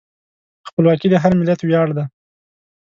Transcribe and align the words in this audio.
خپلواکي 0.67 1.07
د 1.09 1.15
هر 1.23 1.31
ملت 1.39 1.59
ویاړ 1.63 1.87
دی. 1.97 2.05